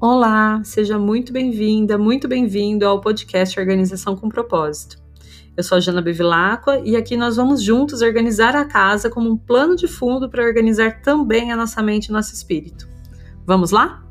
[0.00, 4.96] Olá, seja muito bem-vinda, muito bem-vindo ao podcast Organização com Propósito.
[5.56, 9.36] Eu sou a Jana Bevilacqua e aqui nós vamos juntos organizar a casa como um
[9.36, 12.88] plano de fundo para organizar também a nossa mente e nosso espírito.
[13.44, 14.06] Vamos lá?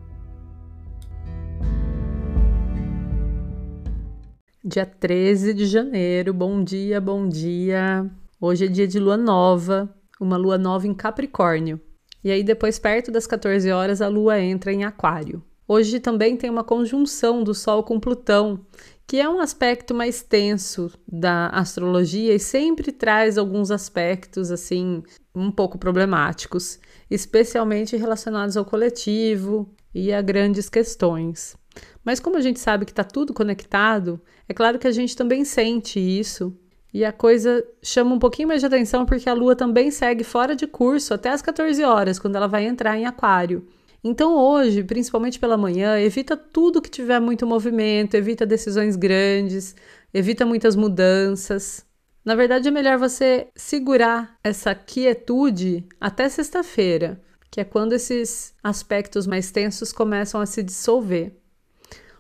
[4.62, 8.12] Dia 13 de janeiro, bom dia, bom dia.
[8.42, 11.80] Hoje é dia de lua nova, uma lua nova em Capricórnio.
[12.22, 15.42] E aí, depois, perto das 14 horas, a lua entra em Aquário.
[15.68, 18.66] Hoje também tem uma conjunção do Sol com Plutão,
[19.06, 25.04] que é um aspecto mais tenso da astrologia e sempre traz alguns aspectos assim
[25.36, 31.58] um pouco problemáticos, especialmente relacionados ao coletivo e a grandes questões.
[32.04, 35.44] Mas como a gente sabe que está tudo conectado, é claro que a gente também
[35.44, 36.58] sente isso.
[36.94, 40.56] E a coisa chama um pouquinho mais de atenção porque a lua também segue fora
[40.56, 43.68] de curso até as 14 horas, quando ela vai entrar em Aquário.
[44.08, 49.76] Então hoje, principalmente pela manhã, evita tudo que tiver muito movimento, evita decisões grandes,
[50.14, 51.86] evita muitas mudanças.
[52.24, 59.28] Na verdade, é melhor você segurar essa quietude até sexta-feira, que é quando esses aspectos
[59.28, 61.36] mais tensos começam a se dissolver.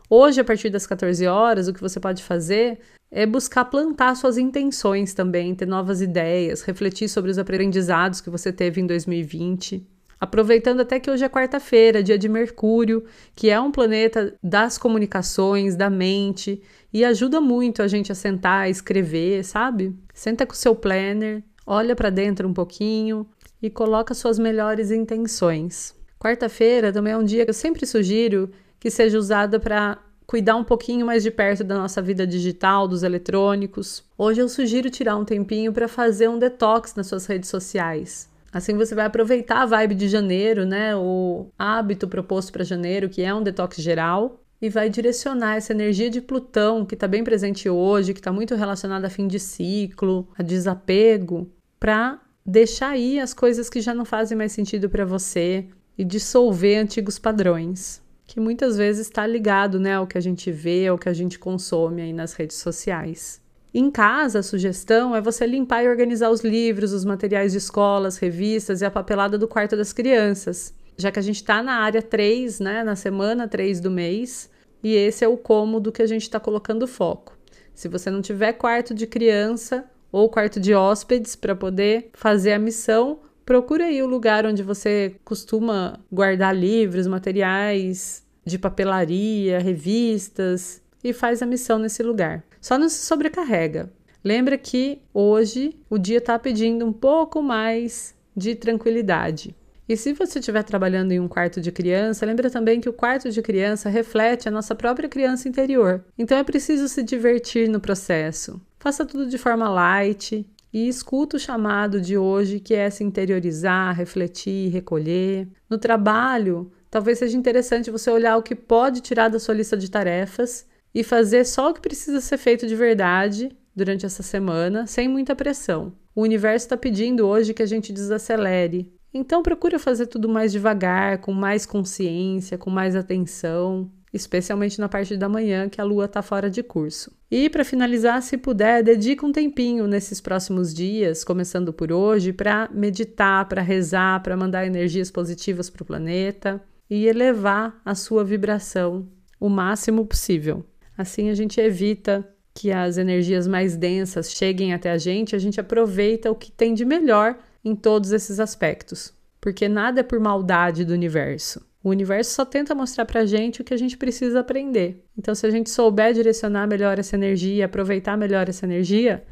[0.09, 4.37] Hoje, a partir das 14 horas, o que você pode fazer é buscar plantar suas
[4.37, 9.96] intenções também, ter novas ideias, refletir sobre os aprendizados que você teve em 2020.
[10.19, 15.75] Aproveitando até que hoje é quarta-feira, dia de Mercúrio, que é um planeta das comunicações,
[15.75, 19.95] da mente, e ajuda muito a gente a sentar, a escrever, sabe?
[20.13, 23.27] Senta com o seu planner, olha para dentro um pouquinho
[23.61, 25.93] e coloca suas melhores intenções.
[26.19, 30.63] Quarta-feira também é um dia que eu sempre sugiro que seja usada para cuidar um
[30.63, 34.03] pouquinho mais de perto da nossa vida digital, dos eletrônicos.
[34.17, 38.29] Hoje eu sugiro tirar um tempinho para fazer um detox nas suas redes sociais.
[38.51, 40.95] Assim você vai aproveitar a vibe de janeiro, né?
[40.95, 46.09] O hábito proposto para janeiro, que é um detox geral, e vai direcionar essa energia
[46.09, 50.27] de Plutão, que está bem presente hoje, que está muito relacionada a fim de ciclo,
[50.37, 55.67] a desapego, para deixar aí as coisas que já não fazem mais sentido para você
[55.97, 60.87] e dissolver antigos padrões, que muitas vezes está ligado né, ao que a gente vê,
[60.87, 63.41] ao que a gente consome aí nas redes sociais.
[63.73, 68.17] Em casa, a sugestão é você limpar e organizar os livros, os materiais de escolas,
[68.17, 72.01] revistas e a papelada do quarto das crianças, já que a gente está na área
[72.01, 74.49] 3, né, na semana 3 do mês,
[74.81, 77.37] e esse é o cômodo que a gente está colocando foco.
[77.73, 82.59] Se você não tiver quarto de criança ou quarto de hóspedes para poder fazer a
[82.59, 91.11] missão, procure aí o lugar onde você costuma guardar livros, materiais de papelaria, revistas e
[91.11, 92.43] faz a missão nesse lugar.
[92.61, 93.91] Só não se sobrecarrega.
[94.23, 99.55] Lembra que hoje o dia está pedindo um pouco mais de tranquilidade.
[99.87, 103.31] E se você estiver trabalhando em um quarto de criança, lembra também que o quarto
[103.31, 106.03] de criança reflete a nossa própria criança interior.
[106.17, 108.59] Então é preciso se divertir no processo.
[108.77, 113.95] Faça tudo de forma light e escuta o chamado de hoje, que é se interiorizar,
[113.95, 115.47] refletir, recolher.
[115.69, 119.89] No trabalho, talvez seja interessante você olhar o que pode tirar da sua lista de
[119.89, 120.65] tarefas
[120.97, 125.35] e fazer só o que precisa ser feito de verdade durante essa semana, sem muita
[125.35, 125.93] pressão.
[126.15, 128.91] O universo está pedindo hoje que a gente desacelere.
[129.13, 135.15] Então procura fazer tudo mais devagar, com mais consciência, com mais atenção, especialmente na parte
[135.15, 137.15] da manhã que a lua está fora de curso.
[137.29, 142.71] E para finalizar, se puder, dedica um tempinho nesses próximos dias, começando por hoje, para
[142.73, 146.59] meditar, para rezar, para mandar energias positivas para o planeta
[146.89, 149.07] e elevar a sua vibração
[149.39, 150.65] o máximo possível.
[150.97, 155.59] Assim a gente evita que as energias mais densas cheguem até a gente, a gente
[155.59, 160.83] aproveita o que tem de melhor em todos esses aspectos, porque nada é por maldade
[160.83, 161.63] do universo.
[161.83, 165.05] O universo só tenta mostrar pra gente o que a gente precisa aprender.
[165.17, 169.23] Então, se a gente souber direcionar melhor essa energia, aproveitar melhor essa energia,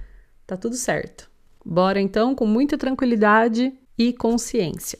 [0.46, 1.30] tá tudo certo.
[1.66, 5.00] Bora então com muita tranquilidade e consciência.